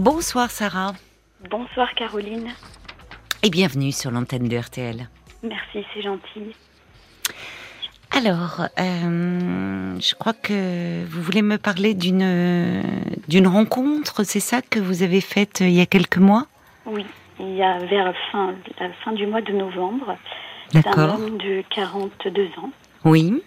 [0.00, 0.94] Bonsoir Sarah.
[1.50, 2.48] Bonsoir Caroline.
[3.42, 5.06] Et bienvenue sur l'antenne de RTL.
[5.42, 6.56] Merci, c'est gentil.
[8.10, 12.82] Alors, euh, je crois que vous voulez me parler d'une
[13.28, 16.46] d'une rencontre, c'est ça que vous avez faite il y a quelques mois?
[16.86, 17.04] Oui,
[17.38, 20.16] il y a vers la fin, la fin du mois de novembre.
[20.72, 21.10] D'accord.
[21.10, 22.70] un homme de 42 ans.
[23.04, 23.42] Oui.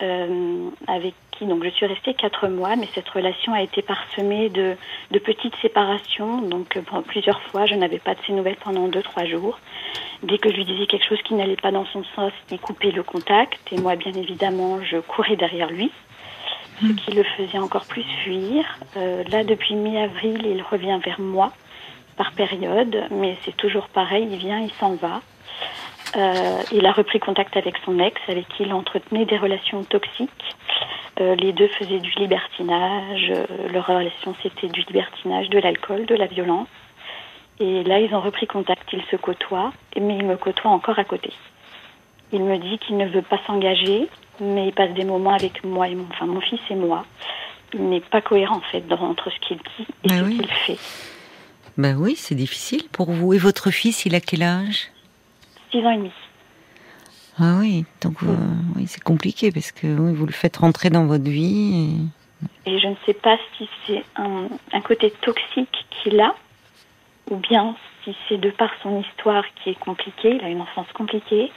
[0.00, 1.12] Euh, avec
[1.46, 4.76] donc je suis restée quatre mois, mais cette relation a été parsemée de,
[5.10, 6.40] de petites séparations.
[6.42, 9.58] Donc euh, plusieurs fois, je n'avais pas de ses nouvelles pendant deux trois jours.
[10.22, 12.92] Dès que je lui disais quelque chose qui n'allait pas dans son sens, il coupait
[12.92, 13.60] le contact.
[13.72, 15.90] Et moi, bien évidemment, je courais derrière lui,
[16.80, 18.64] ce qui le faisait encore plus fuir.
[18.96, 21.52] Euh, là, depuis mi-avril, il revient vers moi
[22.16, 24.28] par période, mais c'est toujours pareil.
[24.30, 25.20] Il vient, il s'en va.
[26.16, 30.30] Euh, il a repris contact avec son ex, avec qui il entretenait des relations toxiques.
[31.20, 33.30] Euh, les deux faisaient du libertinage.
[33.30, 36.68] euh, leur relation, c'était du libertinage, de l'alcool, de la violence.
[37.60, 41.04] Et là, ils ont repris contact, ils se côtoient, mais il me côtoie encore à
[41.04, 41.32] côté.
[42.32, 44.08] Il me dit qu'il ne veut pas s'engager,
[44.40, 47.04] mais il passe des moments avec moi et mon, enfin, mon fils et moi.
[47.74, 50.36] Il n'est pas cohérent, en fait, dans- entre ce qu'il dit et Bah ce oui.
[50.38, 50.78] qu'il fait.
[51.78, 53.32] Ben oui, c'est difficile pour vous.
[53.32, 54.88] Et votre fils, il a quel âge?
[55.72, 56.12] Six ans et demi.
[57.38, 58.36] Ah oui, donc euh,
[58.76, 61.96] oui, c'est compliqué parce que oui, vous le faites rentrer dans votre vie.
[62.66, 66.34] Et je ne sais pas si c'est un, un côté toxique qu'il a,
[67.30, 70.88] ou bien si c'est de par son histoire qui est compliquée, il a une enfance
[70.92, 71.50] compliquée,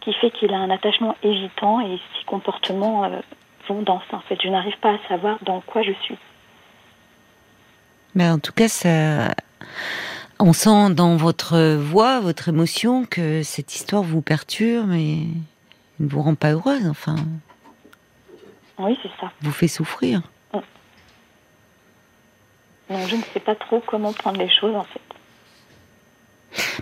[0.00, 3.20] qui fait qu'il a un attachement évitant et ses comportements euh,
[3.68, 4.16] vont dans ça.
[4.16, 6.16] En fait, je n'arrive pas à savoir dans quoi je suis.
[8.14, 9.34] Mais en tout cas, ça,
[10.42, 15.26] on sent dans votre voix, votre émotion, que cette histoire vous perturbe et
[16.00, 16.86] ne vous rend pas heureuse.
[16.88, 17.16] Enfin,
[18.78, 19.30] Oui, c'est ça.
[19.40, 20.22] vous fait souffrir.
[22.90, 25.00] Donc, je ne sais pas trop comment prendre les choses, en fait.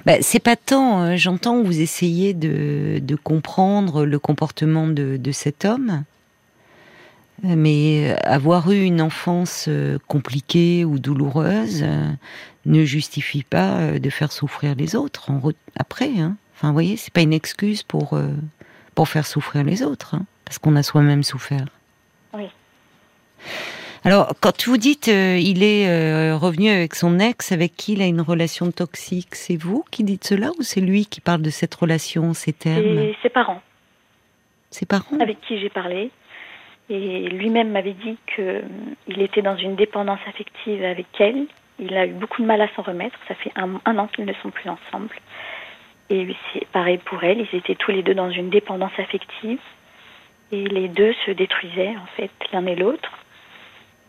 [0.05, 5.33] Bah, c'est pas tant, euh, j'entends vous essayez de, de comprendre le comportement de, de
[5.33, 6.02] cet homme,
[7.42, 12.11] mais avoir eu une enfance euh, compliquée ou douloureuse euh,
[12.67, 15.40] ne justifie pas euh, de faire souffrir les autres en
[15.77, 16.18] après.
[16.18, 16.36] Hein.
[16.55, 18.29] Enfin, vous voyez, c'est pas une excuse pour, euh,
[18.95, 21.64] pour faire souffrir les autres, hein, parce qu'on a soi-même souffert.
[22.34, 22.48] Oui.
[24.05, 28.02] Alors, quand vous dites euh, il est euh, revenu avec son ex, avec qui il
[28.02, 31.50] a une relation toxique, c'est vous qui dites cela ou c'est lui qui parle de
[31.50, 32.98] cette relation, ces termes?
[32.98, 33.61] Et ses parents,
[34.70, 35.18] Ses parents?
[35.20, 36.11] Avec qui j'ai parlé,
[36.90, 41.46] et lui-même m'avait dit qu'il était dans une dépendance affective avec elle.
[41.78, 43.17] Il a eu beaucoup de mal à s'en remettre.
[43.28, 45.14] Ça fait un, un an qu'ils ne sont plus ensemble.
[46.11, 47.46] Et c'est pareil pour elle.
[47.52, 49.61] Ils étaient tous les deux dans une dépendance affective.
[50.50, 53.12] Et les deux se détruisaient, en fait, l'un et l'autre.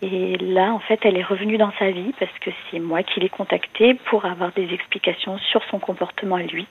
[0.01, 3.19] Et là, en fait, elle est revenue dans sa vie parce que c'est moi qui
[3.19, 6.65] l'ai contactée pour avoir des explications sur son comportement à lui.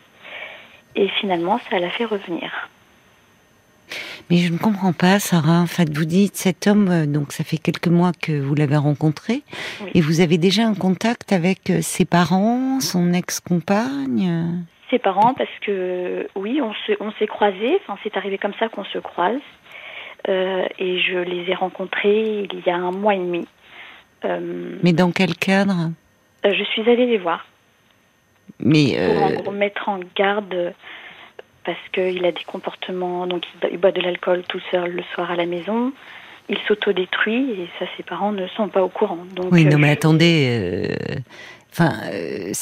[0.97, 2.69] Et finalement, ça l'a fait revenir.
[4.31, 5.61] Mais je ne comprends pas, Sarah.
[5.61, 8.77] En fait, vous dites cet homme, euh, donc ça fait quelques mois que vous l'avez
[8.77, 9.43] rencontré,
[9.83, 9.91] Oui.
[9.95, 14.63] et vous avez déjà un contact avec euh, ses parents, son ex-compagne?
[14.91, 17.79] Ses parents, parce que oui, on se- on s'est croisés.
[17.83, 19.41] Enfin, c'est arrivé comme ça qu'on se croise.
[20.29, 23.47] Euh, et je les ai rencontrés il y a un mois et demi.
[24.25, 25.91] Euh, Mais dans quel cadre?
[26.45, 27.47] je suis allée les voir
[28.59, 28.99] Mais
[29.43, 30.75] pour en mettre en garde
[31.75, 33.27] parce qu'il a des comportements.
[33.27, 35.93] Donc, il, boit de l'alcool tout seul le soir à la maison.
[36.49, 39.19] Il s'autodétruit et ça, ses parents ne sont pas au courant.
[39.37, 40.89] Donc, oui, euh, non, mais je- attendez.
[40.91, 41.17] euh,
[41.73, 42.53] Enfin, euh,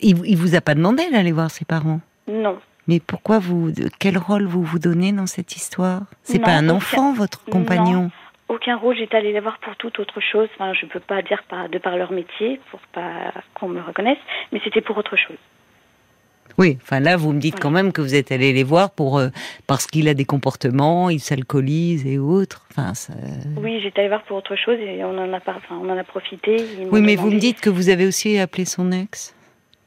[0.00, 2.00] il, il vous a pas demandé d'aller voir ses parents?
[2.26, 2.58] Non.
[2.88, 6.02] Mais pourquoi vous, quel rôle vous vous donnez dans cette histoire?
[6.22, 8.10] C'est pas un aucun- enfant, votre compagnon?
[8.48, 10.48] Aucun rôle, j'étais allée les voir pour toute autre chose.
[10.54, 14.18] Enfin, je peux pas dire par, de par leur métier, pour pas qu'on me reconnaisse,
[14.52, 15.36] mais c'était pour autre chose.
[16.58, 19.18] Oui, enfin là, vous me dites quand même que vous êtes allé les voir pour
[19.18, 19.28] euh,
[19.66, 22.66] parce qu'il a des comportements, il s'alcoolise et autres.
[22.70, 23.12] Enfin, ça-
[23.56, 25.98] Oui, j'étais allée voir pour autre chose et on en a, pas, enfin, on en
[25.98, 26.56] a profité.
[26.90, 29.34] Oui, mais vous me dites que vous avez aussi appelé son ex.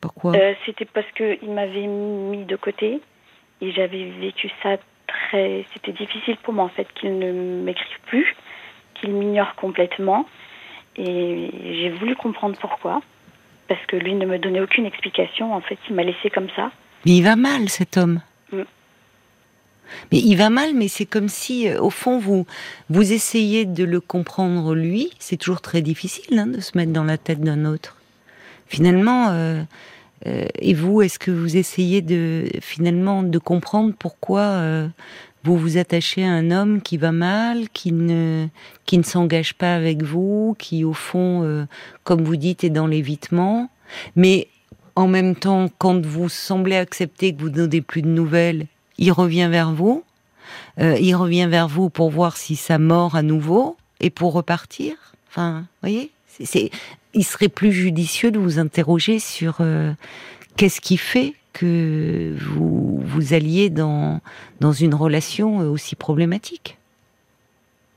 [0.01, 0.35] Pourquoi?
[0.35, 3.01] Euh, c'était parce qu'il m'avait mis de côté
[3.61, 5.65] et j'avais vécu ça très.
[5.73, 7.31] C'était difficile pour moi en fait qu'il ne
[7.63, 8.35] m'écrive plus,
[8.95, 10.25] qu'il m'ignore complètement.
[10.95, 13.01] Et j'ai voulu comprendre pourquoi.
[13.69, 15.53] Parce que lui ne me donnait aucune explication.
[15.53, 16.71] En fait, il m'a laissé comme ça.
[17.05, 18.21] Mais il va mal, cet homme.
[18.51, 18.63] Mm.
[20.11, 22.45] Mais il va mal, mais c'est comme si, euh, au fond, vous
[22.89, 25.11] vous essayez de le comprendre lui.
[25.19, 27.95] C'est toujours très difficile hein, de se mettre dans la tête d'un autre.
[28.67, 29.63] Finalement, euh,
[30.27, 34.87] euh, et vous, est-ce que vous essayez de finalement de comprendre pourquoi euh,
[35.43, 38.47] vous vous attachez à un homme qui va mal, qui ne,
[38.85, 41.65] qui ne s'engage pas avec vous, qui au fond, euh,
[42.03, 43.69] comme vous dites, est dans l'évitement.
[44.15, 44.47] Mais
[44.95, 49.11] en même temps, quand vous semblez accepter que vous ne donnez plus de nouvelles, il
[49.11, 50.03] revient vers vous.
[50.79, 54.95] Euh, il revient vers vous pour voir si ça mord à nouveau et pour repartir.
[55.29, 56.11] Enfin, voyez,
[56.43, 56.71] c'est,
[57.13, 59.93] il serait plus judicieux de vous interroger sur euh,
[60.57, 64.21] qu'est-ce qui fait que vous vous alliez dans
[64.59, 66.77] dans une relation aussi problématique.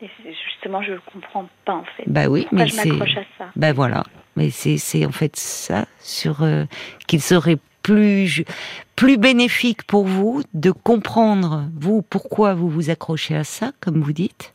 [0.00, 2.04] Et justement, je ne comprends pas en fait.
[2.06, 3.50] Bah oui, mais je m'accroche à ça?
[3.54, 4.04] Bah voilà,
[4.37, 6.64] mais c'est en fait ça sur euh,
[7.06, 8.44] qu'il serait plus
[8.96, 14.12] plus bénéfique pour vous de comprendre vous pourquoi vous vous accrochez à ça, comme vous
[14.12, 14.54] dites,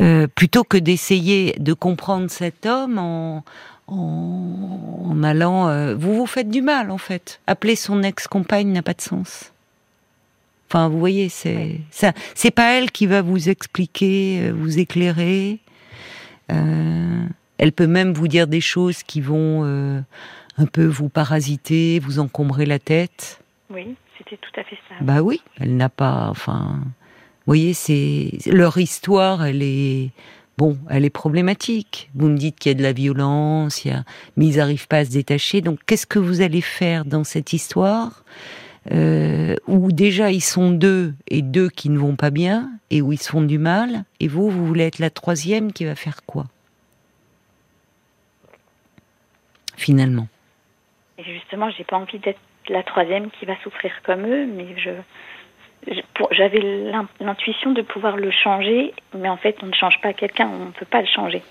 [0.00, 3.44] euh, plutôt que d'essayer de comprendre cet homme en,
[3.92, 5.68] en, allant.
[5.68, 7.40] Euh, vous vous faites du mal, en fait.
[7.46, 9.52] Appeler son ex-compagne n'a pas de sens.
[10.68, 12.12] Enfin, vous voyez, c'est ça.
[12.34, 15.58] C'est pas elle qui va vous expliquer, euh, vous éclairer.
[16.50, 17.24] Euh,
[17.58, 19.64] elle peut même vous dire des choses qui vont
[20.58, 23.40] un peu vous parasiter, vous encombrer la tête.
[23.70, 24.96] Oui, c'était tout à fait ça.
[25.00, 26.28] Bah oui, elle n'a pas.
[26.28, 29.44] Enfin, vous voyez, c'est leur histoire.
[29.44, 30.10] Elle est
[30.58, 32.10] bon, elle est problématique.
[32.14, 33.84] Vous me dites qu'il y a de la violence,
[34.36, 35.60] mais ils n'arrivent pas à se détacher.
[35.60, 38.24] Donc, qu'est-ce que vous allez faire dans cette histoire?
[38.90, 43.12] Euh, où déjà ils sont deux et deux qui ne vont pas bien et où
[43.12, 46.24] ils se font du mal, et vous, vous voulez être la troisième qui va faire
[46.26, 46.46] quoi?
[49.76, 50.26] Finalement.
[51.16, 54.90] Et justement, j'ai pas envie d'être la troisième qui va souffrir comme eux, mais je,
[56.30, 56.60] j'avais
[57.20, 60.70] l'intuition de pouvoir le changer, mais en fait, on ne change pas quelqu'un, on ne
[60.70, 61.42] peut pas le changer.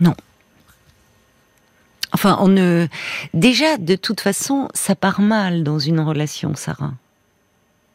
[0.00, 0.14] Non.
[2.12, 2.86] Enfin, on ne.
[3.34, 6.92] Déjà, de toute façon, ça part mal dans une relation, Sarah.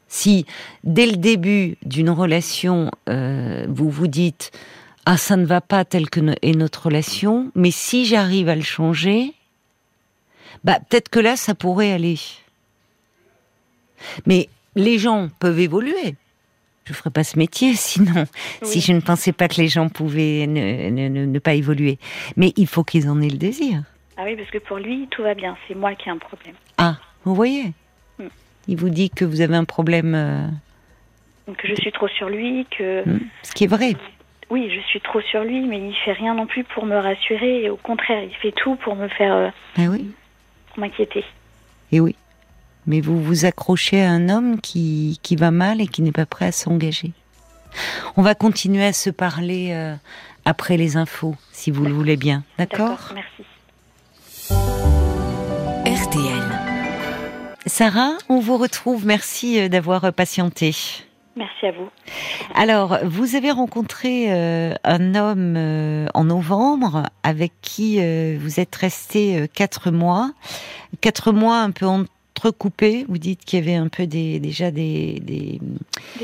[0.08, 0.46] Si,
[0.84, 4.52] dès le début d'une relation, euh, vous vous dites
[5.06, 8.62] Ah, ça ne va pas tel que est notre relation, mais si j'arrive à le
[8.62, 9.34] changer,
[10.64, 12.20] bah, peut-être que là, ça pourrait aller.
[14.26, 16.16] Mais les gens peuvent évoluer.
[16.86, 18.26] Je ne ferais pas ce métier sinon,
[18.62, 21.98] si je ne pensais pas que les gens pouvaient ne, pas évoluer.
[22.36, 23.84] Mais il faut qu'ils en aient le désir.
[24.18, 25.58] Ah oui, parce que pour lui, tout va bien.
[25.68, 26.56] C'est moi qui ai un problème.
[26.78, 27.72] Ah, vous voyez
[28.20, 28.28] hmm.
[28.68, 30.14] Il vous dit que vous avez un problème.
[30.14, 30.48] Euh,
[31.58, 33.08] que je suis trop sur lui, que.
[33.08, 33.20] Hmm.
[33.42, 33.96] Ce qui est vrai.
[34.52, 37.70] Oui, je suis trop sur lui, mais il fait rien non plus pour me rassurer.
[37.72, 39.34] Au contraire, il fait tout pour me faire.
[39.34, 40.12] Euh, ah oui.
[40.68, 41.24] Pour m'inquiéter.
[41.92, 42.16] Et oui
[42.88, 46.26] mais vous vous accrochez à un homme qui, qui va mal et qui n'est pas
[46.26, 47.14] prêt à s'engager.
[48.18, 49.96] On va continuer à se parler euh,
[50.46, 52.44] après les infos, si vous le voulez bien.
[52.58, 53.44] D'accord Merci.
[55.86, 56.44] RTL.
[57.66, 59.06] Sarah, on vous retrouve.
[59.06, 60.76] Merci euh, d'avoir patienté.
[61.36, 61.90] Merci à vous.
[62.54, 65.58] Alors, vous avez rencontré euh, un homme
[66.14, 67.98] en novembre avec qui
[68.38, 70.32] vous êtes resté quatre mois.
[71.02, 72.06] Quatre mois un peu en
[73.08, 75.60] Vous dites qu'il y avait un peu des, déjà des, des,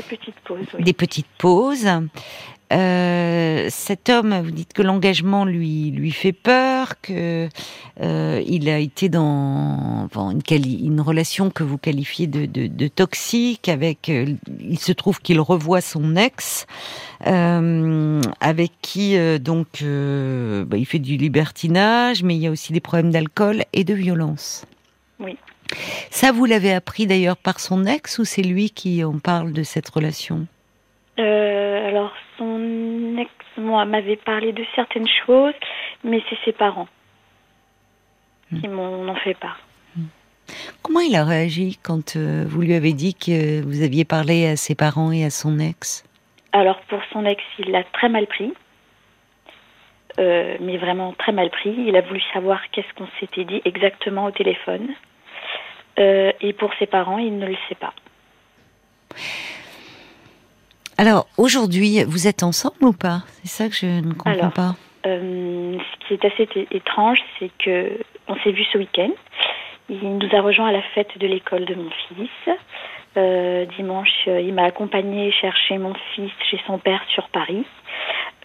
[0.08, 0.66] petites pauses.
[0.78, 1.88] Des petites pauses.
[2.72, 7.48] Euh, cet homme, vous dites que l'engagement lui lui fait peur, que
[8.00, 10.40] euh, il a été dans une,
[10.86, 13.68] une, relation que vous qualifiez de, de, toxique.
[13.68, 16.66] Avec, euh, il se trouve qu'il revoit son ex,
[17.24, 23.10] avec qui donc bah, il fait du libertinage, mais il y a aussi des problèmes
[23.10, 24.64] d'alcool et de violence.
[26.10, 29.62] Ça, vous l'avez appris d'ailleurs par son ex ou c'est lui qui en parle de
[29.62, 30.46] cette relation?
[31.18, 35.54] Euh, Alors, son ex, moi, m'avait parlé de certaines choses,
[36.04, 36.88] mais c'est ses parents
[38.48, 38.72] qui hmm.
[38.72, 39.60] m'en ont fait part.
[39.96, 40.06] Hmm.
[40.82, 44.56] Comment il a réagi quand euh, vous lui avez dit que vous aviez parlé à
[44.56, 46.04] ses parents et à son ex?
[46.52, 48.52] Alors, pour son ex, il l'a très mal pris.
[50.18, 51.72] Euh, mais vraiment très mal pris.
[51.86, 54.88] Il a voulu savoir qu'est-ce qu'on s'était dit exactement au téléphone.
[55.98, 57.92] Euh, et pour ses parents, il ne le sait pas.
[60.96, 63.22] Alors aujourd'hui, vous êtes ensemble ou pas?
[63.42, 64.74] C'est ça que je ne comprends pas.
[65.06, 69.10] Euh, ce qui est assez étrange, c'est que on s'est vu ce week-end.
[69.88, 72.56] Il nous a rejoint à la fête de l'école de mon fils.
[73.16, 77.64] Euh, dimanche, il m'a accompagné chercher mon fils chez son père sur Paris.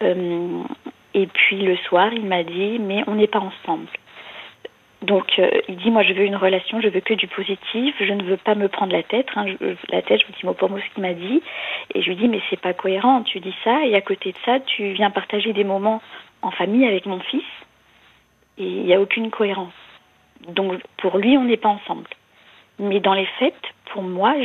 [0.01, 3.87] et puis le soir, il m'a dit mais on n'est pas ensemble.
[5.05, 8.13] Donc euh, il dit moi je veux une relation, je veux que du positif, je
[8.13, 9.45] ne veux pas me prendre la tête, hein,
[9.89, 11.41] la tête, je vous dis mot pour mot ce qu'il m'a dit,
[11.93, 14.37] et je lui dis mais c'est pas cohérent, tu dis ça et à côté de
[14.45, 16.01] ça tu viens partager des moments
[16.41, 17.43] en famille avec mon fils
[18.57, 19.73] et il n'y a aucune cohérence.
[20.47, 22.07] Donc pour lui on n'est pas ensemble.
[22.77, 23.53] Mais dans les fêtes,
[23.93, 24.35] pour moi,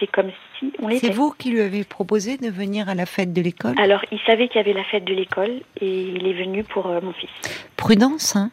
[0.00, 1.08] c'est comme si on était.
[1.08, 3.74] C'est vous qui lui avez proposé de venir à la fête de l'école?
[3.78, 6.86] Alors, il savait qu'il y avait la fête de l'école et il est venu pour
[6.86, 7.28] euh, mon fils.
[7.76, 8.50] Prudence, hein?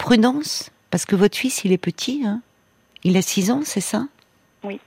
[0.00, 2.40] Prudence, parce que votre fils, il est petit, hein
[3.04, 4.06] Il a 6 ans, c'est ça?
[4.64, 4.80] Oui.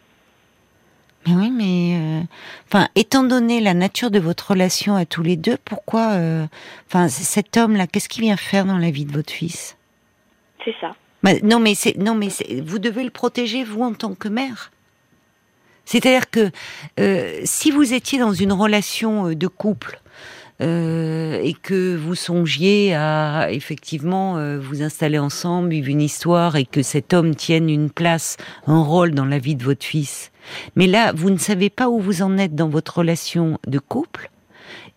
[1.28, 2.22] Mais oui, mais euh,
[2.68, 6.48] enfin, étant donné la nature de votre relation à tous les deux, pourquoi, euh,
[6.88, 9.78] enfin, cet homme-là, qu'est-ce qu'il vient faire dans la vie de votre fils?
[10.66, 10.96] C'est ça.
[11.22, 12.30] Bah, non, mais c'est non, mais
[12.66, 14.72] vous devez le protéger vous en tant que mère.
[15.86, 16.50] C'est-à-dire que
[17.00, 20.02] euh, si vous étiez dans une relation de couple
[20.62, 26.66] euh, et que vous songiez à effectivement euh, vous installer ensemble, vivre une histoire et
[26.66, 30.32] que cet homme tienne une place, un rôle dans la vie de votre fils.
[30.76, 34.30] Mais là, vous ne savez pas où vous en êtes dans votre relation de couple.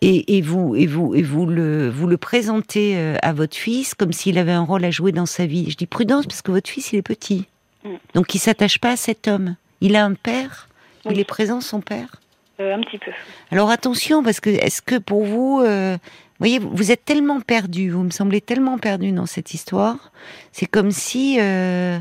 [0.01, 4.13] Et, vous et vous et vous le vous le présentez euh, à votre fils comme
[4.13, 5.71] s'il avait un rôle à jouer dans sa vie.
[5.71, 7.47] Je dis prudence parce que votre fils il est petit,
[7.83, 7.89] mm.
[8.13, 9.55] donc il s'attache pas à cet homme.
[9.81, 10.69] Il a un père,
[11.09, 12.21] il est présent son père.
[12.59, 13.11] Euh, un petit peu.
[13.51, 17.91] Alors attention, parce que est-ce que pour vous, euh, vous voyez, vous êtes tellement perdu,
[17.91, 20.11] vous me semblez tellement perdu dans cette histoire.
[20.51, 21.99] C'est comme si, euh,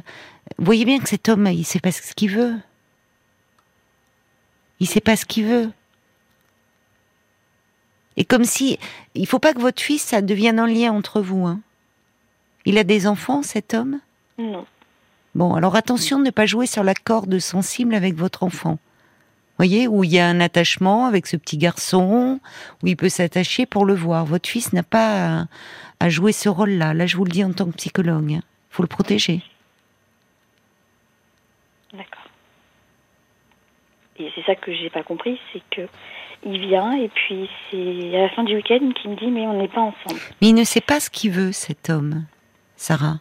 [0.56, 2.54] vous voyez bien que cet homme, il sait pas ce qu'il veut.
[4.80, 5.70] Il sait pas ce qu'il veut.
[8.16, 8.78] Et comme si,
[9.14, 11.46] il faut pas que votre fils, ça devienne un lien entre vous.
[11.46, 11.60] Hein.
[12.64, 14.00] Il a des enfants, cet homme?
[14.38, 14.64] Non.
[15.34, 18.78] Bon, alors attention de ne pas jouer sur la corde sensible avec votre enfant
[19.56, 22.40] voyez, où il y a un attachement avec ce petit garçon,
[22.82, 24.24] où il peut s'attacher pour le voir.
[24.24, 25.46] Votre fils n'a pas
[26.00, 26.94] à, jouer ce rôle-là.
[26.94, 28.30] Là, je vous le dis en tant que psychologue.
[28.30, 28.42] Il hein.
[28.70, 29.42] faut le protéger.
[31.92, 32.28] D'accord.
[34.18, 35.88] Et c'est ça que j'ai pas compris, c'est que
[36.44, 39.58] il vient et puis c'est à la fin du week-end qu'il me dit mais on
[39.58, 40.20] n'est pas ensemble.
[40.40, 42.24] Mais il ne sait pas ce qu'il veut cet homme,
[42.76, 43.18] Sarah.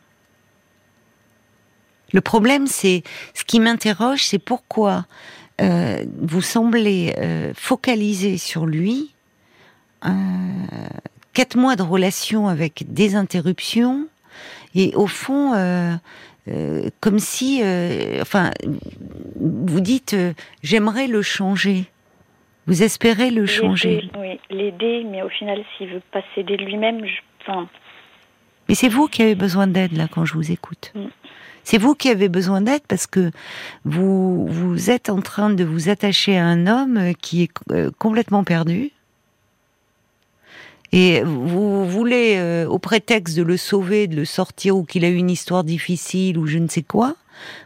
[2.13, 5.05] Le problème, c'est ce qui m'interroge, c'est pourquoi
[5.61, 9.13] euh, vous semblez euh, focaliser sur lui
[10.05, 10.09] euh,
[11.33, 14.07] quatre mois de relation avec des interruptions
[14.73, 15.53] et au fond
[16.99, 17.61] comme si
[18.21, 18.51] enfin
[19.39, 20.15] vous dites
[20.61, 21.85] j'aimerais le changer.
[22.67, 24.09] Vous espérez le changer.
[24.19, 27.21] oui l'aider mais au final s'il veut pas s'aider lui-même je...
[27.41, 27.67] enfin
[28.67, 30.91] mais c'est vous qui avez besoin d'aide là quand je vous écoute.
[30.95, 31.05] Mm.
[31.65, 33.31] C'est vous qui avez besoin d'aide parce que
[33.85, 38.43] vous, vous êtes en train de vous attacher à un homme qui est euh, complètement
[38.43, 38.91] perdu.
[40.91, 45.09] Et vous voulez, euh, au prétexte de le sauver, de le sortir, ou qu'il a
[45.09, 47.15] eu une histoire difficile, ou je ne sais quoi,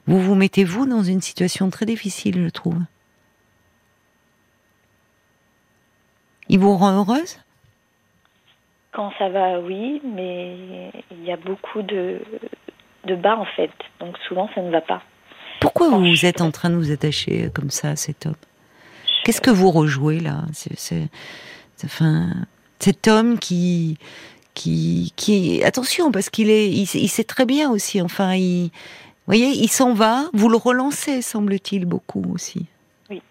[0.07, 2.79] vous vous mettez vous dans une situation très difficile, je trouve.
[6.47, 7.37] Il vous rend heureuse?
[8.93, 12.19] Quand ça va, oui, mais il y a beaucoup de,
[13.05, 13.71] de bas en fait.
[13.99, 15.01] Donc souvent ça ne va pas.
[15.59, 18.35] Pourquoi vous êtes en train de vous attacher comme ça à cet homme?
[19.23, 20.43] Qu'est-ce que vous rejouez là?
[20.53, 21.09] C'est
[21.83, 22.29] enfin
[22.79, 23.97] cet homme qui
[24.53, 28.01] qui qui attention parce qu'il est il, sait très bien aussi.
[28.01, 30.29] Enfin il vous voyez il s'en va.
[30.33, 32.65] Vous le relancez semble-t-il beaucoup aussi.
[33.09, 33.21] Oui.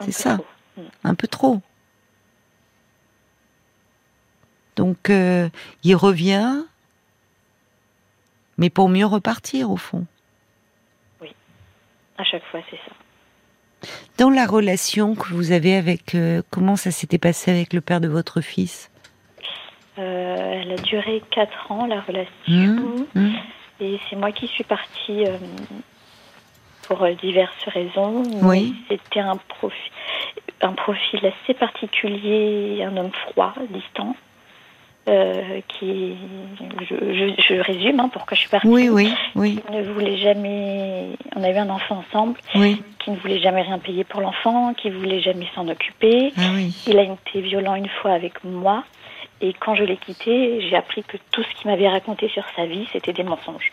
[0.00, 0.38] C'est ça.
[0.76, 0.80] Mm.
[1.04, 1.60] Un peu trop.
[4.76, 5.48] Donc euh,
[5.84, 6.62] il revient
[8.58, 10.06] mais pour mieux repartir au fond.
[11.20, 11.32] Oui,
[12.18, 12.92] à chaque fois c'est ça.
[14.18, 18.00] Dans la relation que vous avez avec, euh, comment ça s'était passé avec le père
[18.00, 18.90] de votre fils?
[19.98, 23.06] Euh, Elle a duré 4 ans la relation.
[23.14, 23.32] Mmh, mmh.
[23.80, 25.36] Et c'est moi qui suis partie euh,
[26.82, 28.22] pour diverses raisons.
[28.42, 28.76] Oui.
[28.88, 29.92] C'était un profil,
[30.60, 34.14] un profil assez particulier, un homme froid, distant.
[35.08, 36.14] Euh, qui,
[36.88, 36.94] je,
[37.36, 38.68] je, résume, hein, pourquoi je suis partie.
[38.68, 39.60] Oui, oui, oui.
[39.66, 41.16] Qui ne voulait jamais.
[41.34, 42.38] On a eu un enfant ensemble.
[42.54, 42.80] Oui.
[43.00, 46.32] Qui ne voulait jamais rien payer pour l'enfant, qui voulait jamais s'en occuper.
[46.36, 46.72] Ah, oui.
[46.86, 48.84] Il a été violent une fois avec moi.
[49.40, 52.66] Et quand je l'ai quitté, j'ai appris que tout ce qu'il m'avait raconté sur sa
[52.66, 53.72] vie, c'était des mensonges.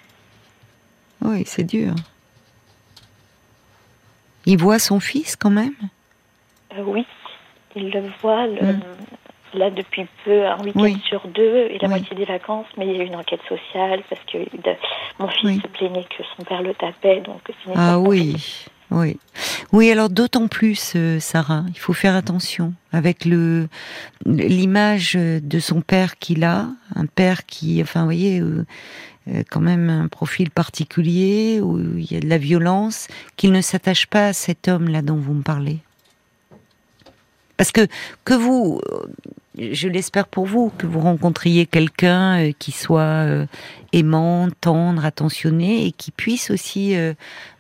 [1.22, 1.94] Oui, c'est dur.
[4.48, 5.76] Il voit son fils quand même?
[6.76, 7.06] Euh, Oui,
[7.76, 8.48] il le voit.
[8.48, 8.80] Le, hum
[9.54, 13.00] là depuis peu, un week-end sur deux et la moitié des vacances, mais il y
[13.00, 14.38] a eu une enquête sociale parce que
[15.20, 17.42] mon fils se plaignait que son père le tapait, donc
[17.76, 18.36] Ah oui,
[18.92, 19.18] oui.
[19.72, 23.68] Oui, alors d'autant plus, euh, Sarah, il faut faire attention avec le
[24.26, 28.66] l'image de son père qu'il a, un père qui, enfin, vous voyez, euh,
[29.28, 33.62] euh, quand même un profil particulier où il y a de la violence, qu'il ne
[33.62, 35.80] s'attache pas à cet homme-là dont vous me parlez.
[37.60, 37.88] Parce que
[38.24, 38.80] que vous,
[39.58, 43.46] je l'espère pour vous, que vous rencontriez quelqu'un euh, qui soit euh,
[43.92, 47.14] aimant, tendre, attentionné et qui puisse aussi euh,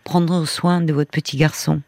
[0.05, 1.81] prendre soin de votre petit garçon.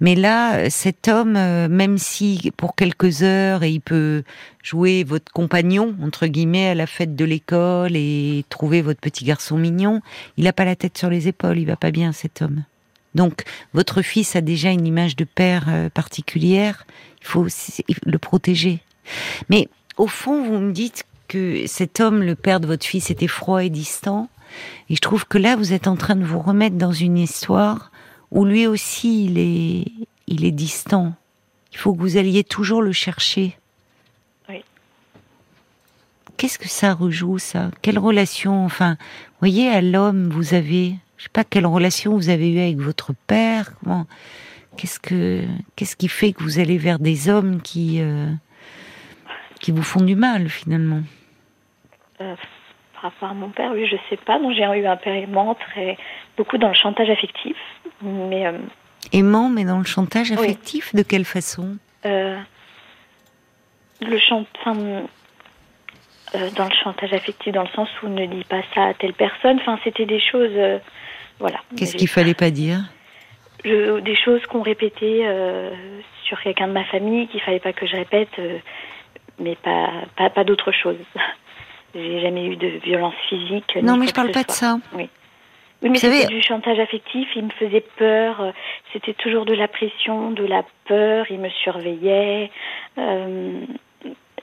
[0.00, 4.24] Mais là, cet homme, même si pour quelques heures, il peut
[4.62, 9.56] jouer votre compagnon, entre guillemets, à la fête de l'école et trouver votre petit garçon
[9.56, 10.02] mignon,
[10.36, 12.64] il n'a pas la tête sur les épaules, il va pas bien cet homme.
[13.16, 13.42] Donc,
[13.74, 16.86] votre fils a déjà une image de père particulière,
[17.20, 17.46] il faut
[18.04, 18.80] le protéger.
[19.48, 23.26] Mais au fond, vous me dites que cet homme, le père de votre fils, était
[23.26, 24.28] froid et distant.
[24.88, 27.90] Et je trouve que là, vous êtes en train de vous remettre dans une histoire
[28.30, 29.92] où lui aussi, il est,
[30.26, 31.14] il est distant.
[31.72, 33.56] Il faut que vous alliez toujours le chercher.
[34.48, 34.62] Oui.
[36.36, 37.70] Qu'est-ce que ça rejoue, ça?
[37.82, 38.96] Quelle relation Enfin,
[39.40, 40.94] voyez, à l'homme, vous avez,
[41.26, 43.72] sais pas quelle relation vous avez eue avec votre père.
[43.80, 44.06] Comment
[44.76, 48.28] Qu'est-ce que, qu'est-ce qui fait que vous allez vers des hommes qui euh,
[49.60, 51.02] qui vous font du mal finalement?
[52.20, 52.34] Euh,
[52.94, 54.38] Par rapport à mon père, oui, je sais pas.
[54.38, 55.96] Donc j'ai eu un père aimant, très
[56.36, 57.56] beaucoup dans le chantage affectif,
[58.02, 58.58] mais euh,
[59.12, 61.78] aimant, mais dans le chantage affectif, de quelle façon?
[62.04, 62.38] Le
[64.18, 65.04] chantage
[66.56, 69.58] dans le chantage affectif, dans le sens où ne dit pas ça à telle personne.
[69.60, 70.50] Enfin, c'était des choses,
[71.38, 71.60] voilà.
[71.76, 72.80] Qu'est-ce qu'il fallait pas dire
[73.64, 75.24] Des choses qu'on répétait
[76.24, 78.40] sur quelqu'un de ma famille qu'il fallait pas que je répète
[79.38, 80.96] mais pas, pas, pas d'autre chose.
[81.94, 83.78] J'ai jamais eu de violence physique.
[83.82, 84.78] Non, mais je parle pas de ça.
[84.94, 85.08] Oui.
[85.82, 87.28] Oui, mais c'était du chantage affectif.
[87.36, 88.52] Il me faisait peur.
[88.92, 91.26] C'était toujours de la pression, de la peur.
[91.30, 92.50] Il me surveillait.
[92.98, 93.60] Euh,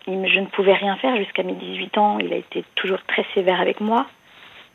[0.08, 2.20] je ne pouvais rien faire jusqu'à mes 18 ans.
[2.20, 4.06] Il a été toujours très sévère avec moi.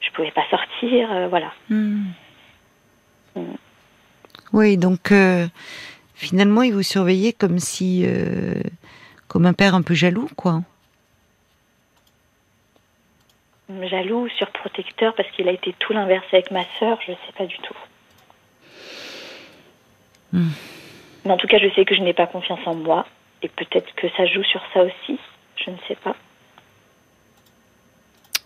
[0.01, 1.13] Je pouvais pas sortir.
[1.13, 1.53] Euh, voilà.
[1.69, 2.05] Hmm.
[4.53, 5.47] Oui, donc euh,
[6.15, 8.07] finalement, il vous surveillait comme si
[9.29, 10.63] comme un père un peu jaloux, quoi.
[13.69, 17.45] Jaloux, surprotecteur, parce qu'il a été tout l'inverse avec ma sœur, je ne sais pas
[17.45, 17.77] du tout.
[20.33, 20.51] Hmm.
[21.25, 23.07] Mais en tout cas, je sais que je n'ai pas confiance en moi,
[23.43, 25.19] et peut-être que ça joue sur ça aussi,
[25.57, 26.17] je ne sais pas.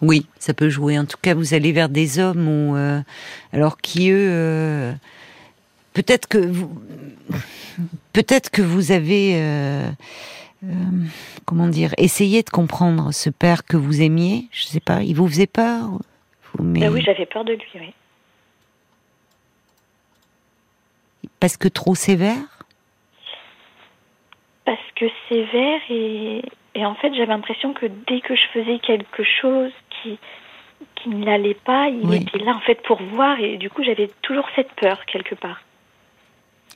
[0.03, 0.99] Oui, ça peut jouer.
[0.99, 3.01] En tout cas, vous allez vers des hommes où, euh,
[3.53, 4.93] alors qui eux, euh,
[5.95, 6.71] peut-être que vous,
[8.13, 9.35] peut-être que vous avez.
[9.37, 9.89] Euh,
[11.45, 14.49] comment dire, essayer de comprendre ce père que vous aimiez.
[14.51, 15.89] Je sais pas, il vous faisait peur?
[16.61, 16.89] Mais...
[16.89, 17.95] Oui, j'avais peur de lui, oui.
[21.41, 22.65] Parce que trop sévère?
[24.65, 26.43] Parce que sévère et,
[26.75, 30.19] et en fait j'avais l'impression que dès que je faisais quelque chose qui,
[30.97, 34.11] qui ne l'allait pas, il était là en fait pour voir et du coup j'avais
[34.23, 35.63] toujours cette peur quelque part.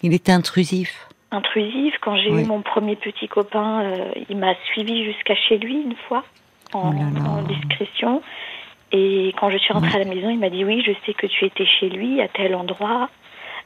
[0.03, 1.93] Il était intrusif intrusive.
[2.01, 5.97] Quand j'ai eu mon premier petit copain, euh, il m'a suivi jusqu'à chez lui une
[6.09, 6.25] fois,
[6.73, 8.23] en, oh discrétion.
[8.93, 11.27] Et quand je suis rentrée à la maison, il m'a dit oui, je sais que
[11.27, 13.09] tu étais chez lui à tel endroit.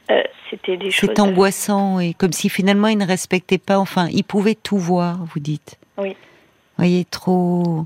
[0.09, 1.11] Euh, c'était des choses.
[1.13, 3.77] C'est angoissant et comme si finalement il ne respectait pas.
[3.77, 5.17] Enfin, il pouvait tout voir.
[5.25, 5.79] Vous dites.
[5.97, 6.09] Oui.
[6.09, 7.85] Vous voyez trop.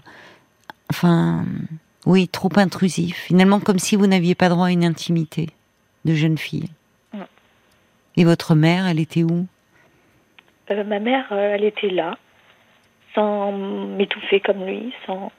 [0.95, 1.43] Enfin,
[2.05, 3.17] oui, trop intrusif.
[3.17, 5.49] Finalement, comme si vous n'aviez pas droit à une intimité
[6.05, 6.69] de jeune fille.
[8.15, 9.45] Et votre mère, elle était où?
[10.71, 12.17] Euh, ma mère, euh, elle était là,
[13.13, 15.33] sans m'étouffer comme lui, sans.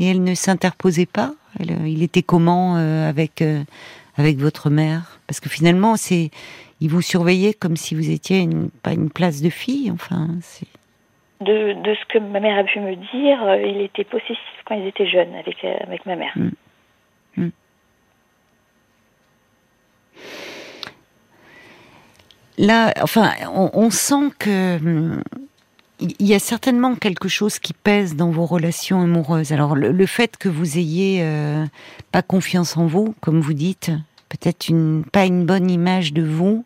[0.00, 1.34] Et elle ne s'interposait pas?
[1.60, 3.44] Euh, Il était comment avec
[4.16, 5.20] avec votre mère?
[5.26, 6.30] Parce que finalement, c'est
[6.80, 10.28] il vous surveillait comme si vous étiez une, pas une place de fille, enfin.
[10.40, 10.66] C'est...
[11.40, 15.06] De, ce que ma mère a pu me dire, il était possessif quand ils étaient
[15.06, 16.32] jeunes avec, avec ma mère.
[16.34, 16.50] Mm.
[17.36, 17.50] Mm.
[22.58, 25.22] là, enfin, on, sent que hum,
[26.00, 29.52] il y a certainement quelque chose qui pèse dans vos relations amoureuses.
[29.52, 31.64] Alors le, fait que vous ayez euh,
[32.12, 33.90] pas confiance en vous, comme vous dites,
[34.28, 36.64] peut-être une pas une bonne image de vous,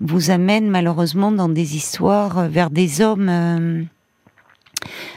[0.00, 3.82] vous amène malheureusement dans des histoires vers des hommes, euh,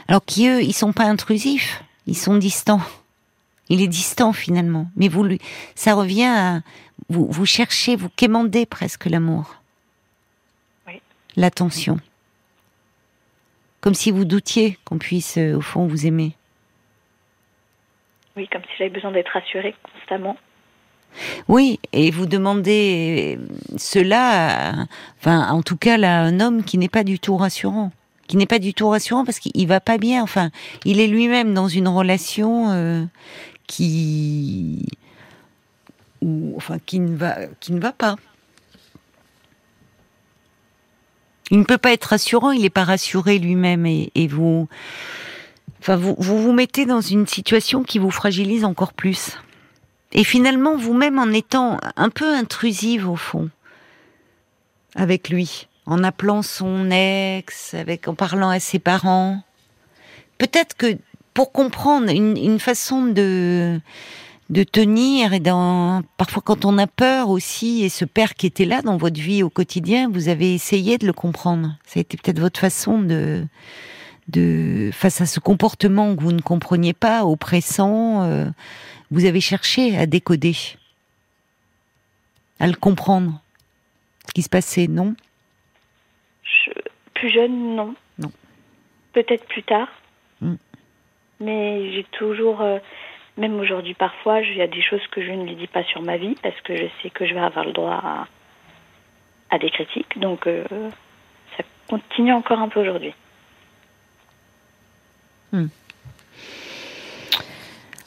[0.08, 2.80] alors qui eux, ils sont pas intrusifs, ils sont distants.
[3.70, 5.40] Il est distant finalement, mais vous lui,
[5.74, 6.60] ça revient à
[7.10, 9.58] vous, vous cherchez, vous quémandez presque l'amour
[11.38, 11.98] l'attention.
[13.80, 16.34] Comme si vous doutiez qu'on puisse, euh, au fond, vous aimer.
[18.36, 20.36] Oui, comme si j'avais besoin d'être rassurée constamment.
[21.46, 23.38] Oui, et vous demandez
[23.76, 24.86] cela,
[25.18, 27.92] enfin, en tout cas, là, un homme qui n'est pas du tout rassurant,
[28.28, 30.22] qui n'est pas du tout rassurant parce qu'il va pas bien.
[30.22, 30.50] Enfin,
[30.84, 33.04] il est lui-même dans une relation euh,
[33.66, 34.86] qui,
[36.54, 38.16] enfin, qui ne va, pas.
[41.50, 44.68] Il ne peut pas être rassurant, il n'est pas rassuré lui-même et, vous,
[45.80, 49.38] enfin vous vous mettez dans une situation qui vous fragilise encore plus.
[50.12, 53.50] Et finalement, vous-même en étant un peu intrusive au fond
[54.94, 59.42] avec lui, en appelant son ex, avec en parlant à ses parents,
[60.38, 60.98] peut-être que
[61.34, 63.80] pour comprendre une façon de
[64.50, 68.64] de tenir et dans parfois quand on a peur aussi et ce père qui était
[68.64, 71.76] là dans votre vie au quotidien, vous avez essayé de le comprendre.
[71.86, 73.44] Ça a été peut-être votre façon de
[74.28, 78.46] de face à ce comportement que vous ne compreniez pas, oppressant, euh,
[79.10, 80.54] vous avez cherché à décoder,
[82.60, 83.40] à le comprendre,
[84.26, 85.14] ce qui se passait, non?
[87.18, 87.94] Plus jeune, non.
[88.18, 88.30] Non.
[89.12, 89.88] Peut-être plus tard.
[90.40, 90.56] Hmm.
[91.40, 92.78] Mais j'ai toujours euh,
[93.38, 96.02] même aujourd'hui, parfois, il y a des choses que je ne lui dis pas sur
[96.02, 98.26] ma vie parce que je sais que je vais avoir le droit
[99.50, 100.18] à, des critiques.
[100.18, 100.64] Donc, euh,
[101.56, 103.14] ça continue encore un peu aujourd'hui.
[105.52, 105.68] Hmm.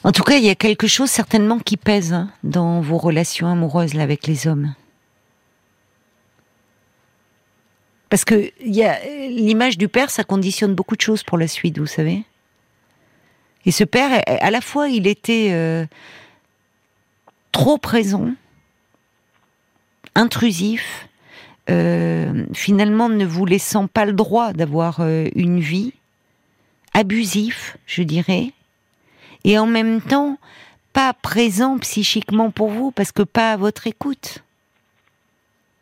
[0.04, 3.48] En tout cas, il y a quelque chose certainement qui pèse hein, dans vos relations
[3.48, 4.74] amoureuses avec les hommes.
[8.12, 12.24] Parce que l'image du père, ça conditionne beaucoup de choses pour la suite, vous savez.
[13.64, 15.86] Et ce père, à la fois, il était euh,
[17.52, 18.28] trop présent,
[20.14, 21.08] intrusif,
[21.70, 25.94] euh, finalement ne vous laissant pas le droit d'avoir euh, une vie,
[26.92, 28.52] abusif, je dirais,
[29.44, 30.36] et en même temps
[30.92, 34.44] pas présent psychiquement pour vous parce que pas à votre écoute,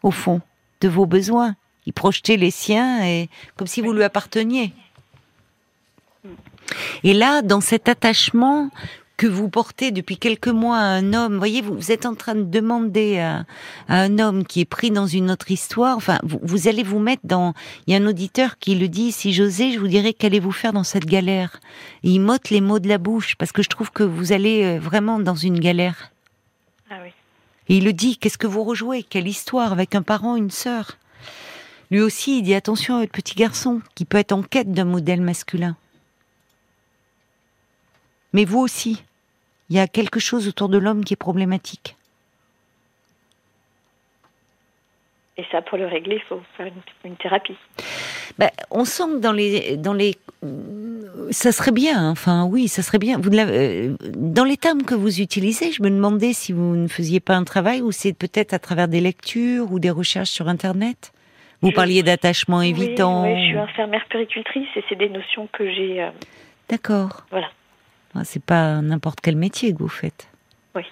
[0.04, 0.40] au fond,
[0.80, 1.56] de vos besoins.
[1.90, 4.72] Il projetait les siens et comme si vous lui apparteniez.
[7.02, 8.70] Et là, dans cet attachement
[9.16, 12.44] que vous portez depuis quelques mois à un homme, voyez, vous, êtes en train de
[12.44, 13.44] demander à,
[13.88, 17.54] un homme qui est pris dans une autre histoire, enfin, vous, allez vous mettre dans...
[17.88, 20.72] Il y a un auditeur qui le dit, si j'osais, je vous dirais qu'allez-vous faire
[20.72, 21.58] dans cette galère?
[22.04, 24.62] Et il m'ôte les mots de la bouche, parce que je trouve que vous allez
[24.62, 26.12] euh, vraiment dans une galère.
[26.88, 27.10] Ah oui.
[27.68, 29.02] Et il le dit, qu'est-ce que vous rejouez?
[29.02, 30.96] Quelle histoire avec un parent, une sœur?
[31.90, 34.84] Lui aussi, il dit attention à votre petit garçon, qui peut être en quête d'un
[34.84, 35.76] modèle masculin.
[38.32, 39.02] Mais vous aussi,
[39.70, 41.96] il y a quelque chose autour de l'homme qui est problématique.
[45.36, 46.70] Et ça, pour le régler, il faut faire
[47.04, 47.56] une, thérapie.
[48.38, 50.18] Ben, on sent que dans les, dans les,
[51.30, 51.98] ça serait bien.
[51.98, 52.10] Hein.
[52.10, 53.18] Enfin, oui, ça serait bien.
[53.18, 57.20] Vous, euh, dans les termes que vous utilisez, je me demandais si vous ne faisiez
[57.20, 61.12] pas un travail ou c'est peut-être à travers des lectures ou des recherches sur Internet.
[61.62, 63.24] Vous parliez d'attachement évitant.
[63.24, 66.02] Oui, je suis infirmière péricultrice et c'est des notions que j'ai.
[66.02, 66.10] Euh,
[66.68, 67.26] D'accord.
[67.30, 67.50] Voilà.
[68.14, 70.28] Ah, c'est pas n'importe quel métier que vous faites.
[70.74, 70.82] Oui.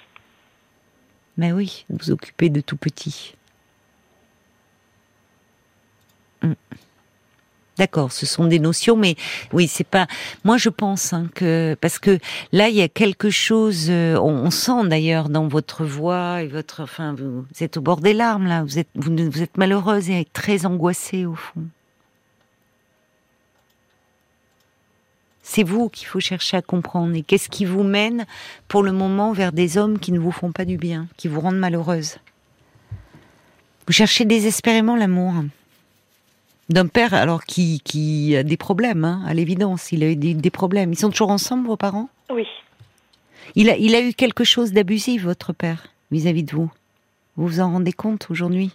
[1.36, 3.34] Mais oui, vous vous occupez de tout petit.
[6.42, 6.52] Hmm.
[7.78, 9.14] D'accord, ce sont des notions, mais
[9.52, 10.08] oui, c'est pas.
[10.42, 12.18] Moi, je pense hein, que parce que
[12.50, 13.86] là, il y a quelque chose.
[13.88, 16.82] Euh, on, sent d'ailleurs dans votre voix et votre.
[16.82, 18.64] Enfin, vous, êtes au bord des larmes là.
[18.64, 21.62] Vous êtes, vous, vous êtes malheureuse et très angoissée au fond.
[25.44, 27.14] C'est vous qu'il faut chercher à comprendre.
[27.14, 28.26] Et qu'est-ce qui vous mène
[28.66, 31.40] pour le moment vers des hommes qui ne vous font pas du bien, qui vous
[31.40, 32.16] rendent malheureuse?
[33.86, 35.32] Vous cherchez désespérément l'amour
[36.68, 39.92] d'un père alors qui, qui a des problèmes, hein, à l'évidence.
[39.92, 40.92] Il a eu des, problèmes.
[40.92, 42.08] Ils sont toujours ensemble, vos parents?
[42.30, 42.46] Oui.
[43.54, 46.70] Il a, il a eu quelque chose d'abusif, votre père, vis-à-vis de vous?
[47.36, 48.72] Vous vous en rendez compte aujourd'hui?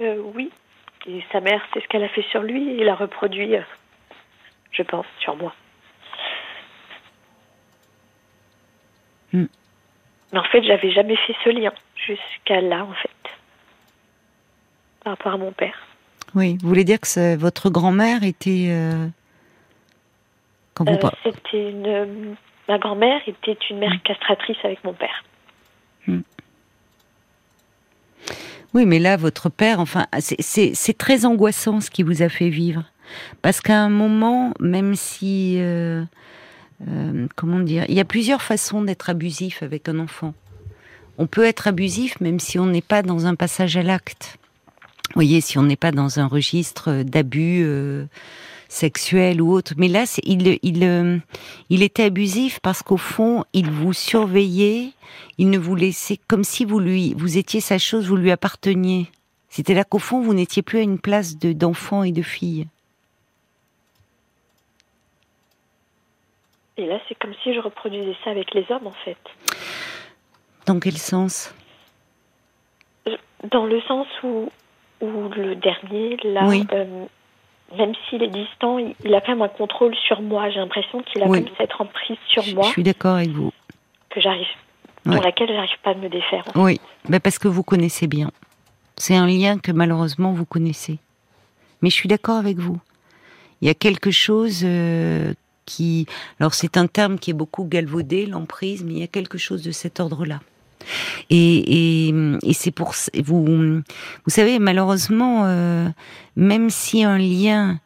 [0.00, 0.50] Euh, Oui.
[1.06, 2.76] Et sa mère, c'est ce qu'elle a fait sur lui.
[2.78, 3.62] Il a reproduit, euh,
[4.72, 5.54] je pense, sur moi.
[9.32, 9.46] Hmm.
[10.32, 13.10] Mais en fait, j'avais jamais fait ce lien jusqu'à là, en fait,
[15.02, 15.87] par rapport à mon père.
[16.38, 18.68] Oui, vous voulez dire que votre grand-mère était.
[18.70, 19.08] Euh,
[20.80, 22.36] euh, c'était une.
[22.68, 25.24] Ma grand-mère était une mère castratrice avec mon père.
[26.06, 26.20] Hmm.
[28.72, 32.84] Oui, mais là, votre père, enfin, c'est très angoissant ce qui vous a fait vivre.
[33.42, 36.04] Parce qu'à un moment, même si euh,
[36.86, 40.34] euh, comment dire Il y a plusieurs façons d'être abusif avec un enfant.
[41.16, 44.38] On peut être abusif même si on n'est pas dans un passage à l'acte.
[45.08, 48.06] Vous voyez, si on n'est pas dans un registre d'abus euh,
[48.68, 49.72] sexuel ou autre.
[49.76, 51.18] Mais là, il, il, euh,
[51.70, 54.90] il était abusif parce qu'au fond, il vous surveillait,
[55.38, 59.06] il ne vous laissait comme si vous lui, vous étiez sa chose, vous lui apparteniez.
[59.48, 62.66] C'était là qu'au fond, vous n'étiez plus à une place d'enfant et de fille.
[66.76, 69.18] Et là, c'est comme si je reproduisais ça avec les hommes, en fait.
[70.66, 71.52] Dans quel sens?
[73.50, 74.50] Dans le sens où
[75.00, 76.64] ou le dernier, là, Oui.
[76.72, 77.04] euh,
[77.76, 80.50] même s'il est distant, il, a quand même un contrôle sur moi.
[80.50, 81.44] J'ai l'impression qu'il a Oui.
[81.44, 83.52] comme cette emprise sur moi Je suis d'accord avec vous.
[84.10, 84.46] que j'arrive,
[85.06, 85.14] Ouais.
[85.16, 86.44] pour laquelle j'arrive pas à me défaire.
[86.48, 86.58] en fait.
[86.58, 88.30] Oui, ben parce que vous connaissez bien.
[88.96, 90.98] C'est un lien que malheureusement vous connaissez.
[91.82, 92.78] Mais je suis d'accord avec vous.
[93.60, 95.32] Il y a quelque chose euh,
[95.66, 96.06] qui...
[96.40, 99.62] Alors c'est un terme qui est beaucoup galvaudé, l'emprise, mais il y a quelque chose
[99.62, 100.40] de cet ordre-là.
[101.30, 102.12] Et,
[102.52, 102.94] c'est pour...
[103.24, 105.88] Vous, vous savez, malheureusement, euh,
[106.36, 107.80] même si un lien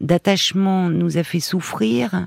[0.00, 2.24] d'attachement nous a fait souffrir,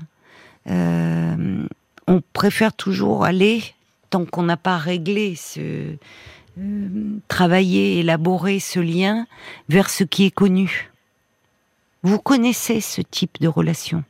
[0.68, 1.64] euh,
[2.06, 3.62] on préfère toujours aller
[4.10, 5.94] tant qu'on n'a pas réglé ce
[6.58, 9.26] euh, travailler, élaborer ce lien
[9.68, 10.90] vers ce qui est connu.
[12.02, 14.04] Vous connaissez ce type de relation.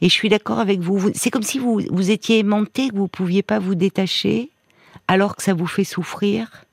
[0.00, 1.10] Et je suis d'accord avec vous.
[1.14, 4.50] C'est comme si vous, vous étiez aimanté, que vous pouviez pas vous détacher,
[5.08, 6.64] alors que ça vous fait souffrir?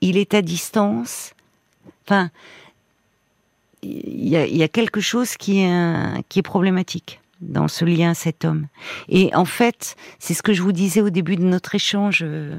[0.00, 1.34] Il est à distance?
[2.04, 2.30] Enfin,
[3.82, 8.44] il y y a quelque chose qui est, qui est problématique dans ce lien cet
[8.44, 8.66] homme.
[9.08, 12.56] Et en fait, c'est ce que je vous disais au début de notre échange, euh,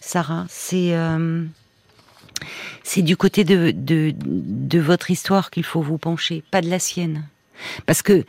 [0.00, 0.46] Sarah.
[0.48, 1.44] C'est euh,
[2.82, 6.78] c'est du côté de, de, de votre histoire qu'il faut vous pencher, pas de la
[6.78, 7.28] sienne.
[7.86, 8.24] Parce que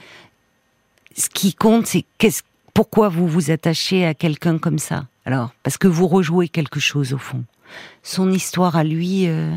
[1.17, 5.08] ce qui compte, c'est qu'est-ce, pourquoi vous vous attachez à quelqu'un comme ça?
[5.25, 7.43] Alors, parce que vous rejouez quelque chose au fond.
[8.03, 9.55] Son histoire à lui, euh,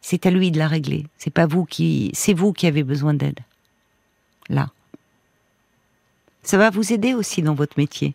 [0.00, 1.06] c'est à lui de la régler.
[1.18, 3.40] C'est pas vous qui, c'est vous qui avez besoin d'aide.
[4.48, 4.68] Là.
[6.42, 8.14] Ça va vous aider aussi dans votre métier.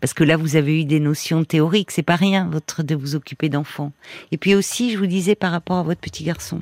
[0.00, 3.14] Parce que là, vous avez eu des notions théoriques, c'est pas rien, votre, de vous
[3.14, 3.92] occuper d'enfants.
[4.32, 6.60] Et puis aussi, je vous disais par rapport à votre petit garçon,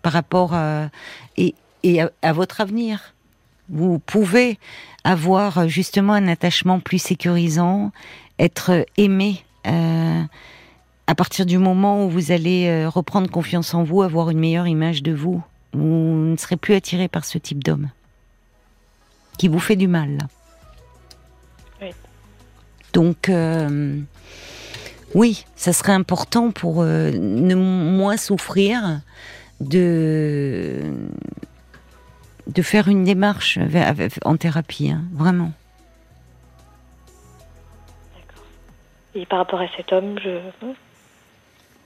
[0.00, 0.56] par rapport
[1.36, 1.54] et,
[2.22, 3.12] à votre avenir.
[3.68, 4.58] Vous pouvez
[5.04, 7.92] avoir justement un attachement plus sécurisant,
[8.38, 10.22] être aimé, euh,
[11.06, 14.66] à partir du moment où vous allez euh, reprendre confiance en vous, avoir une meilleure
[14.66, 15.42] image de vous.
[15.72, 17.90] Vous ne serez plus attiré par ce type d'homme
[19.36, 20.18] qui vous fait du mal.
[21.80, 21.90] Oui.
[22.92, 24.00] Donc, euh,
[25.14, 29.00] oui, ça serait important pour euh, ne moins souffrir
[29.60, 30.92] de
[32.46, 33.58] de faire une démarche
[34.24, 35.52] en thérapie, hein, vraiment.
[39.16, 40.40] Et par rapport à cet homme, je,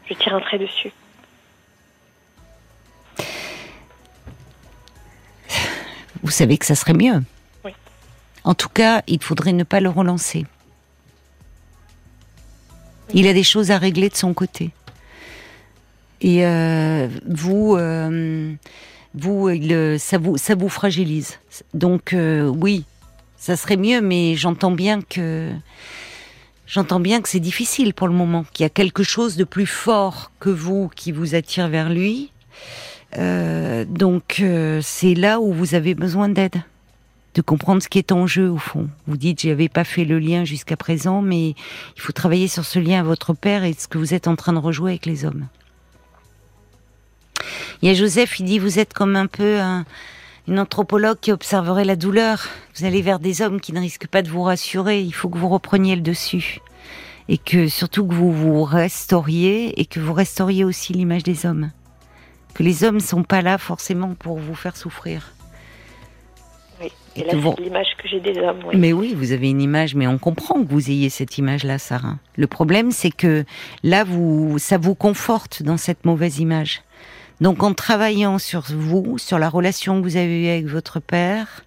[0.08, 0.92] je tire un trait dessus.
[6.22, 7.22] Vous savez que ça serait mieux.
[7.64, 7.70] Oui.
[8.42, 10.44] En tout cas, il faudrait ne pas le relancer.
[13.14, 14.70] Il a des choses à régler de son côté.
[16.20, 18.52] Et euh, vous, euh,
[19.14, 21.38] vous, euh, ça vous, ça vous fragilise.
[21.74, 22.84] Donc euh, oui,
[23.36, 25.52] ça serait mieux, mais j'entends bien que
[26.70, 28.44] j'entends bien que c'est difficile pour le moment.
[28.52, 32.32] Qu'il y a quelque chose de plus fort que vous qui vous attire vers lui.
[33.18, 36.62] Euh, donc euh, c'est là où vous avez besoin d'aide,
[37.34, 38.88] de comprendre ce qui est en jeu au fond.
[39.08, 41.50] Vous dites j'avais pas fait le lien jusqu'à présent, mais
[41.96, 44.36] il faut travailler sur ce lien à votre père et ce que vous êtes en
[44.36, 45.46] train de rejouer avec les hommes.
[47.82, 49.84] Il y a Joseph, il dit vous êtes comme un peu un-
[50.48, 52.46] une anthropologue qui observerait la douleur.
[52.76, 55.00] Vous allez vers des hommes qui ne risquent pas de vous rassurer.
[55.00, 56.58] Il faut que vous repreniez le dessus
[57.28, 61.70] et que surtout que vous vous restauriez et que vous restauriez aussi l'image des hommes
[62.52, 65.32] que les hommes ne sont pas là forcément pour vous faire souffrir.
[66.82, 66.90] Oui.
[67.14, 68.58] Et Et, là, que vous- l'image que j'ai des hommes.
[68.66, 68.76] Oui.
[68.76, 72.16] Mais oui, vous avez une image, mais on comprend que vous ayez cette image-là, Sarah.
[72.36, 73.44] Le problème, c'est que
[73.84, 76.82] là, vous, ça vous conforte dans cette mauvaise image.
[77.40, 81.64] Donc, en travaillant sur vous, sur la relation que vous avez eue avec votre père,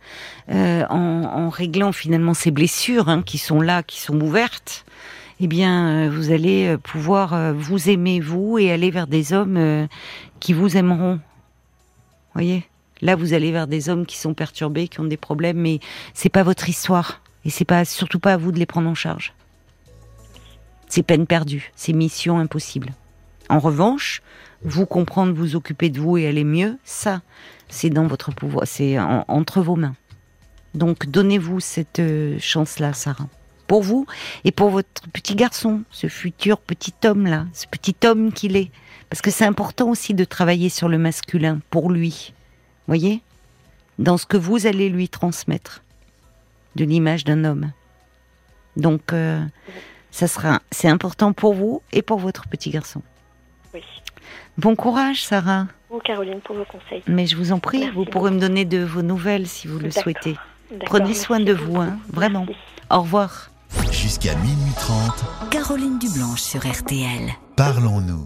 [0.50, 4.86] euh, en, en réglant finalement ces blessures hein, qui sont là, qui sont ouvertes,
[5.40, 9.34] eh bien, euh, vous allez euh, pouvoir euh, vous aimer vous et aller vers des
[9.34, 9.88] hommes
[10.40, 11.20] qui vous aimeront.
[12.34, 12.64] Voyez?
[13.02, 15.80] Là, vous allez vers des hommes qui sont perturbés, qui ont des problèmes, mais
[16.14, 18.96] c'est pas votre histoire et c'est pas surtout pas à vous de les prendre en
[18.96, 19.34] charge.
[20.88, 22.94] C'est peine perdue, c'est mission impossible.
[23.50, 24.22] En revanche,
[24.64, 27.22] vous comprendre, vous occuper de vous et aller mieux, ça,
[27.70, 29.96] c'est dans votre pouvoir, c'est en- entre vos mains.
[30.74, 33.28] Donc, donnez-vous cette euh, chance-là, Sarah.
[33.68, 34.06] Pour vous
[34.44, 38.72] et pour votre petit garçon, ce futur petit homme-là, ce petit homme qu'il est.
[39.10, 42.34] Parce que c'est important aussi de travailler sur le masculin pour lui.
[42.88, 43.22] Voyez?
[44.00, 45.84] Dans ce que vous allez lui transmettre
[46.76, 47.72] de l'image d'un homme.
[48.76, 49.44] Donc, euh,
[50.10, 53.02] ça sera, c'est important pour vous et pour votre petit garçon.
[53.74, 53.82] Oui.
[54.58, 55.68] Bon courage, Sarah.
[55.90, 57.04] Vous, Caroline, pour vos conseils.
[57.08, 59.80] Mais je vous en prie, Merci vous pourrez me donner de vos nouvelles si vous
[59.80, 60.36] le souhaitez.
[60.86, 62.46] Prenez soin merci de vous, hein, vraiment.
[62.48, 62.62] Merci.
[62.90, 63.50] Au revoir.
[63.92, 67.32] Jusqu'à minuit 30, Caroline Dublanche sur RTL.
[67.56, 68.22] parlons-nous.